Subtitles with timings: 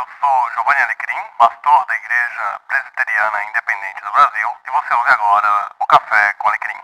[0.00, 5.70] eu sou Giovanni Alecrim, pastor da Igreja Presbiteriana Independente do Brasil, e você ouve agora
[5.78, 6.80] o Café com Alecrim.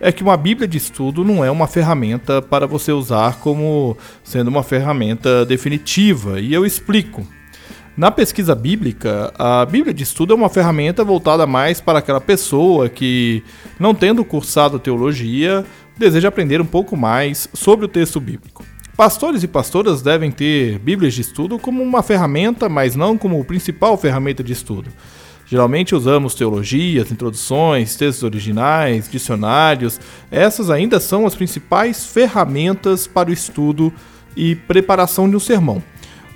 [0.00, 4.48] é que uma Bíblia de Estudo não é uma ferramenta para você usar como sendo
[4.48, 6.40] uma ferramenta definitiva.
[6.40, 7.26] E eu explico.
[7.96, 12.88] Na pesquisa bíblica, a Bíblia de Estudo é uma ferramenta voltada mais para aquela pessoa
[12.88, 13.44] que,
[13.78, 15.64] não tendo cursado teologia,
[15.96, 18.73] deseja aprender um pouco mais sobre o texto bíblico.
[18.96, 23.96] Pastores e pastoras devem ter Bíblias de estudo como uma ferramenta, mas não como principal
[23.98, 24.88] ferramenta de estudo.
[25.46, 30.00] Geralmente usamos teologias, introduções, textos originais, dicionários.
[30.30, 33.92] Essas ainda são as principais ferramentas para o estudo
[34.36, 35.82] e preparação de um sermão.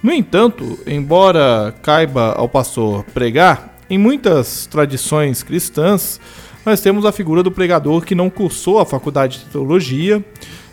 [0.02, 6.20] No entanto, embora caiba ao pastor pregar, em muitas tradições cristãs
[6.66, 10.22] nós temos a figura do pregador que não cursou a faculdade de teologia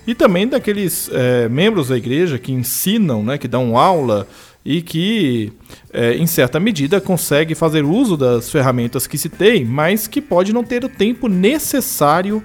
[0.07, 4.27] e também daqueles é, membros da igreja que ensinam, né, que dão aula
[4.63, 5.53] e que,
[5.93, 10.51] é, em certa medida, consegue fazer uso das ferramentas que se tem, mas que pode
[10.51, 12.41] não ter o tempo necessário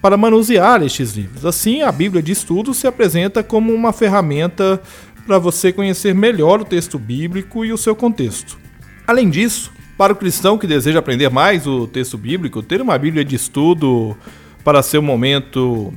[0.00, 1.44] para manusear estes livros.
[1.44, 4.80] Assim, a Bíblia de Estudo se apresenta como uma ferramenta
[5.26, 8.58] para você conhecer melhor o texto bíblico e o seu contexto.
[9.06, 13.24] Além disso, para o cristão que deseja aprender mais o texto bíblico, ter uma Bíblia
[13.24, 14.16] de estudo
[14.62, 15.92] para seu momento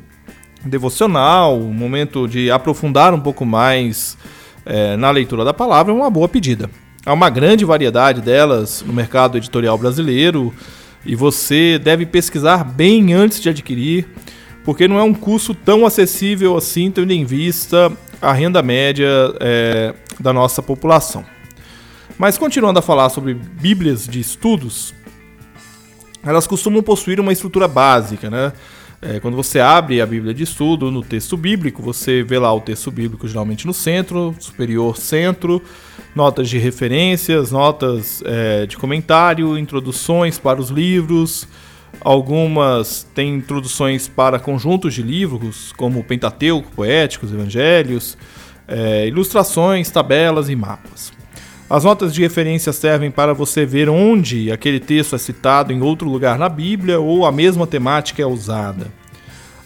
[0.67, 4.17] devocional, um momento de aprofundar um pouco mais
[4.65, 6.69] é, na leitura da palavra, é uma boa pedida.
[7.05, 10.53] Há uma grande variedade delas no mercado editorial brasileiro
[11.05, 14.07] e você deve pesquisar bem antes de adquirir,
[14.65, 17.91] porque não é um custo tão acessível assim, tendo em vista
[18.21, 19.07] a renda média
[19.39, 21.23] é, da nossa população.
[22.17, 24.93] Mas continuando a falar sobre bíblias de estudos,
[26.25, 28.51] elas costumam possuir uma estrutura básica, né?
[29.01, 32.59] É, quando você abre a Bíblia de estudo no texto bíblico, você vê lá o
[32.59, 35.61] texto bíblico geralmente no centro, superior centro,
[36.15, 41.47] notas de referências, notas é, de comentário, introduções para os livros.
[42.01, 48.17] Algumas têm introduções para conjuntos de livros, como Pentateuco, Poéticos, Evangelhos,
[48.67, 51.16] é, ilustrações, tabelas e mapas.
[51.69, 56.09] As notas de referência servem para você ver onde aquele texto é citado em outro
[56.09, 58.87] lugar na Bíblia ou a mesma temática é usada.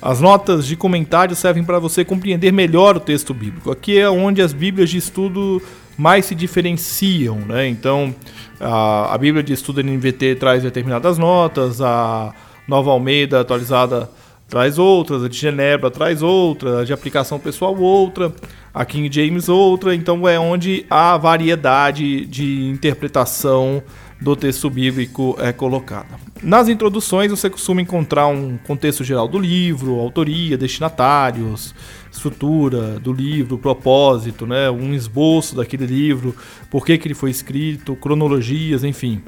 [0.01, 3.69] As notas de comentário servem para você compreender melhor o texto bíblico.
[3.69, 5.61] Aqui é onde as Bíblias de estudo
[5.95, 7.67] mais se diferenciam, né?
[7.67, 8.15] Então,
[8.59, 12.33] a, a Bíblia de estudo NVT traz determinadas notas, a
[12.67, 14.09] Nova Almeida atualizada
[14.51, 18.33] traz outras, a de Genebra traz outra, a de aplicação pessoal outra,
[18.73, 23.81] a King James outra, então é onde a variedade de interpretação
[24.19, 26.19] do texto bíblico é colocada.
[26.43, 31.73] Nas introduções você costuma encontrar um contexto geral do livro, autoria, destinatários,
[32.11, 36.35] estrutura do livro, propósito, né, um esboço daquele livro,
[36.69, 39.21] por que, que ele foi escrito, cronologias, enfim.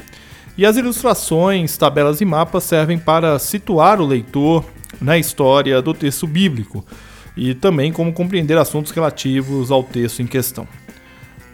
[0.58, 4.66] E as ilustrações, tabelas e mapas servem para situar o leitor
[5.02, 6.86] na história do texto bíblico
[7.36, 10.68] e também como compreender assuntos relativos ao texto em questão.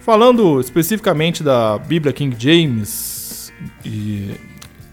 [0.02, 3.54] Falando especificamente da Bíblia King James,
[3.86, 4.32] e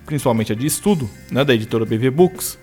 [0.04, 2.58] principalmente a de estudo, né, da editora BV Books,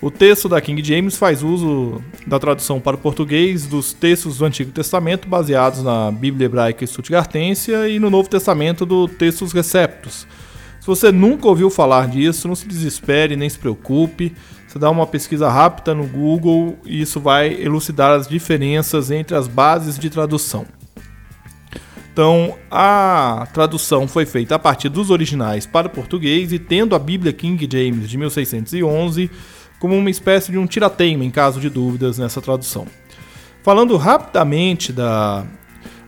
[0.00, 4.44] o texto da King James faz uso da tradução para o português dos textos do
[4.44, 10.26] Antigo Testamento baseados na Bíblia Hebraica Stuttgartensia e no Novo Testamento do Textos Receptos.
[10.86, 14.32] Se você nunca ouviu falar disso, não se desespere nem se preocupe.
[14.68, 19.48] Você dá uma pesquisa rápida no Google e isso vai elucidar as diferenças entre as
[19.48, 20.64] bases de tradução.
[22.12, 27.00] Então, a tradução foi feita a partir dos originais para o português e tendo a
[27.00, 29.28] Bíblia King James de 1611
[29.80, 32.86] como uma espécie de um tirateima em caso de dúvidas nessa tradução.
[33.60, 35.44] Falando rapidamente da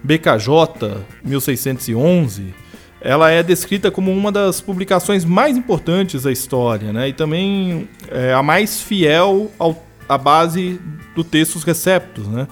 [0.04, 2.54] BKJ 1611,
[3.00, 7.08] ela é descrita como uma das publicações mais importantes da história, né?
[7.08, 10.80] E também é a mais fiel ao, à base
[11.14, 12.48] do textos receptos, né?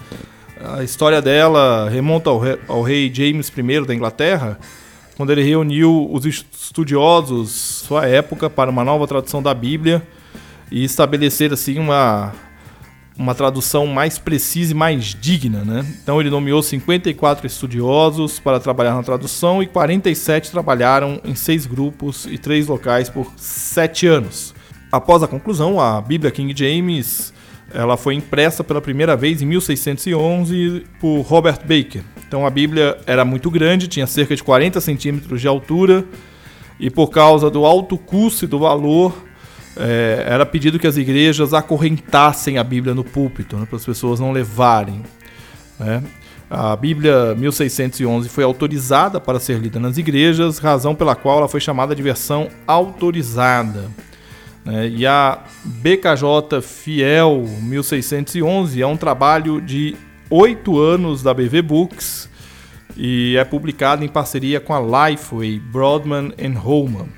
[0.59, 4.57] A história dela remonta ao rei, ao rei James I da Inglaterra,
[5.15, 7.51] quando ele reuniu os estudiosos
[7.87, 10.01] sua época para uma nova tradução da Bíblia
[10.71, 12.33] e estabelecer assim uma
[13.17, 15.85] uma tradução mais precisa e mais digna, né?
[16.01, 22.27] Então ele nomeou 54 estudiosos para trabalhar na tradução e 47 trabalharam em seis grupos
[22.29, 24.53] e três locais por sete anos.
[24.91, 27.33] Após a conclusão, a Bíblia King James
[27.73, 32.01] ela foi impressa pela primeira vez em 1611 por Robert Baker.
[32.27, 36.05] Então a Bíblia era muito grande, tinha cerca de 40 centímetros de altura
[36.79, 39.26] e por causa do alto custo e do valor
[39.79, 44.19] é, era pedido que as igrejas acorrentassem a Bíblia no púlpito, né, para as pessoas
[44.19, 45.03] não levarem.
[45.79, 46.03] Né?
[46.49, 51.59] A Bíblia 1611 foi autorizada para ser lida nas igrejas, razão pela qual ela foi
[51.59, 53.85] chamada de versão autorizada.
[54.63, 54.87] Né?
[54.89, 59.95] E a BKJ Fiel 1611 é um trabalho de
[60.29, 62.29] oito anos da BV Books
[62.95, 67.16] e é publicado em parceria com a Lifeway, Broadman and Holman.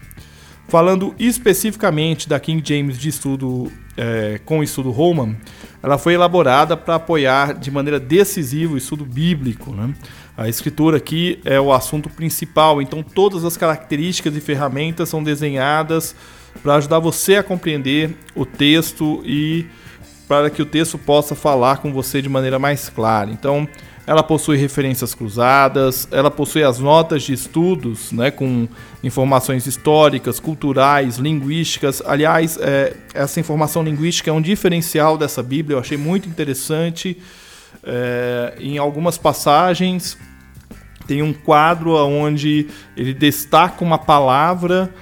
[0.69, 5.35] Falando especificamente da King James de estudo é, com o estudo Holman,
[5.81, 9.71] ela foi elaborada para apoiar de maneira decisiva o estudo bíblico.
[9.71, 9.95] Né?
[10.37, 16.15] A escritura aqui é o assunto principal, então todas as características e ferramentas são desenhadas
[16.61, 19.65] para ajudar você a compreender o texto e
[20.29, 23.31] para que o texto possa falar com você de maneira mais clara.
[23.31, 23.67] Então,
[24.05, 28.67] ela possui referências cruzadas, ela possui as notas de estudos, né, com
[29.03, 32.01] informações históricas, culturais, linguísticas.
[32.05, 37.17] Aliás, é, essa informação linguística é um diferencial dessa Bíblia, eu achei muito interessante.
[37.83, 40.15] É, em algumas passagens
[41.07, 44.93] tem um quadro onde ele destaca uma palavra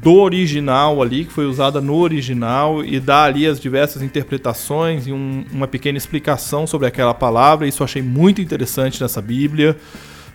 [0.00, 5.12] do original ali, que foi usada no original, e dá ali as diversas interpretações e
[5.12, 7.66] um, uma pequena explicação sobre aquela palavra.
[7.66, 9.76] Isso eu achei muito interessante nessa Bíblia.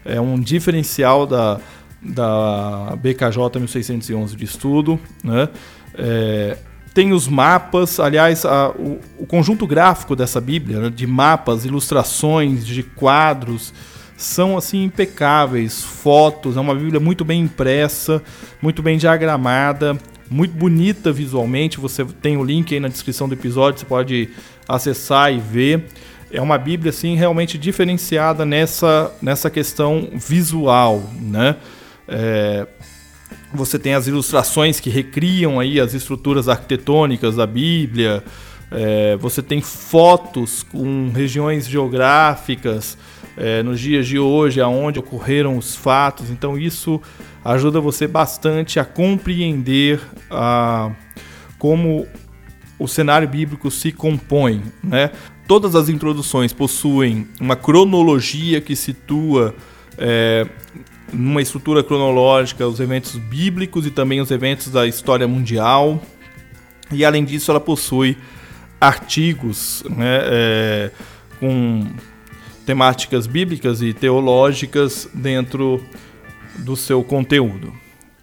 [0.05, 1.59] É um diferencial da,
[2.01, 4.99] da BKJ 1611 de estudo.
[5.23, 5.49] Né?
[5.95, 6.57] É,
[6.93, 10.89] tem os mapas, aliás, a, o, o, conjunto gráfico dessa Bíblia, né?
[10.89, 13.73] de mapas, ilustrações, de quadros
[14.19, 18.21] são assim impecáveis, fotos, é uma Bíblia muito bem impressa,
[18.61, 19.97] muito bem diagramada,
[20.29, 21.79] muito bonita visualmente.
[21.79, 24.29] Você tem o link aí na descrição do episódio, você pode
[24.67, 25.85] acessar e ver.
[26.29, 31.55] É uma Bíblia assim realmente diferenciada nessa, nessa questão visual, né?
[32.05, 32.67] É,
[33.53, 38.21] você tem as ilustrações que recriam aí as estruturas arquitetônicas da Bíblia.
[38.69, 42.97] É, você tem fotos com regiões geográficas
[43.39, 46.29] é, nos dias de hoje, aonde ocorreram os fatos.
[46.29, 47.01] Então isso
[47.43, 50.91] ajuda você bastante a compreender a,
[51.57, 52.05] como
[52.77, 54.61] o cenário bíblico se compõe.
[54.83, 55.11] Né?
[55.47, 59.55] Todas as introduções possuem uma cronologia que situa
[59.97, 60.45] é,
[61.13, 66.01] numa estrutura cronológica os eventos bíblicos e também os eventos da história mundial.
[66.91, 68.17] E além disso, ela possui
[68.81, 70.91] artigos né, é,
[71.39, 71.87] com
[72.69, 75.83] temáticas bíblicas e teológicas dentro
[76.59, 77.73] do seu conteúdo.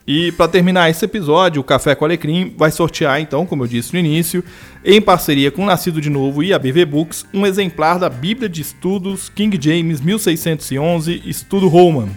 [0.06, 3.92] E para terminar esse episódio, o Café com Alecrim vai sortear, então, como eu disse
[3.92, 4.44] no início,
[4.84, 8.62] em parceria com Nascido de Novo e a BV Books, um exemplar da Bíblia de
[8.62, 12.10] Estudos King James 1611, Estudo Roman.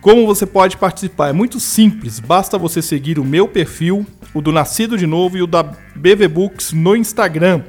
[0.00, 1.30] Como você pode participar?
[1.30, 5.42] É muito simples, basta você seguir o meu perfil, o do Nascido de Novo e
[5.42, 7.64] o da BV Books no Instagram.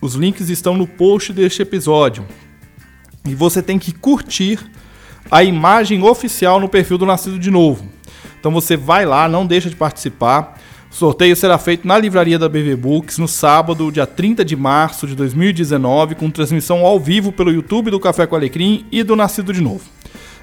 [0.00, 2.24] Os links estão no post deste episódio.
[3.26, 4.58] E você tem que curtir
[5.30, 7.84] a imagem oficial no perfil do Nascido de Novo.
[8.38, 10.58] Então você vai lá, não deixa de participar.
[10.90, 15.06] O sorteio será feito na livraria da BV Books no sábado, dia 30 de março
[15.06, 19.52] de 2019, com transmissão ao vivo pelo YouTube do Café com Alecrim e do Nascido
[19.52, 19.84] de Novo.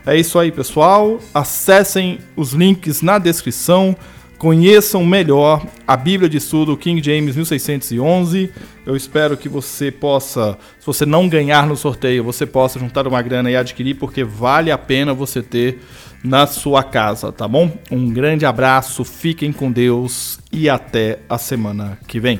[0.05, 1.19] É isso aí, pessoal.
[1.33, 3.95] Acessem os links na descrição.
[4.37, 8.51] Conheçam melhor a Bíblia de Estudo King James 1611.
[8.85, 13.21] Eu espero que você possa, se você não ganhar no sorteio, você possa juntar uma
[13.21, 15.79] grana e adquirir, porque vale a pena você ter
[16.23, 17.71] na sua casa, tá bom?
[17.89, 22.39] Um grande abraço, fiquem com Deus e até a semana que vem.